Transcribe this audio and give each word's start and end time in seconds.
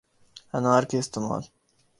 انار 0.57 0.83
کے 0.89 0.99
استعمال 0.99 1.41